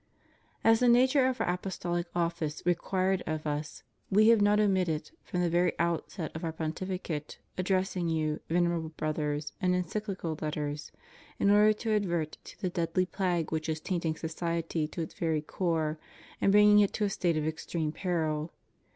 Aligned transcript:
As 0.63 0.79
the 0.79 0.87
nature 0.87 1.27
of 1.27 1.39
Our 1.39 1.47
Apostolic 1.51 2.07
office 2.15 2.63
required 2.65 3.21
of 3.27 3.45
Us, 3.45 3.83
We 4.09 4.29
have 4.29 4.41
not 4.41 4.59
omitted, 4.59 5.11
from 5.23 5.41
the 5.41 5.47
very 5.51 5.73
outset 5.77 6.35
of 6.35 6.43
Our 6.43 6.51
Pon 6.51 6.73
tificate, 6.73 7.37
addressing 7.55 8.09
you, 8.09 8.39
Venerable 8.49 8.89
Brothers, 8.89 9.53
in 9.61 9.75
Encyclical 9.75 10.39
Letters, 10.41 10.91
in 11.37 11.51
order 11.51 11.71
to 11.73 11.95
advert 11.95 12.39
to 12.45 12.59
the 12.59 12.71
deadly 12.71 13.05
plague 13.05 13.51
which 13.51 13.69
is 13.69 13.79
tainting 13.79 14.15
society 14.15 14.87
to 14.87 15.01
its 15.03 15.13
very 15.13 15.43
core 15.43 15.99
and 16.41 16.51
bringing 16.51 16.79
it 16.79 16.93
to 16.93 17.03
a 17.05 17.09
state 17.11 17.37
of 17.37 17.45
extreme 17.45 17.91
peril. 17.91 18.53